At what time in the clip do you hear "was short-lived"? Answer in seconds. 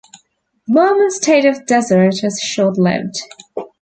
2.23-3.17